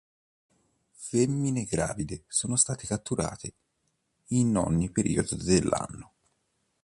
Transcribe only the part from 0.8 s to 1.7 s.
Femmine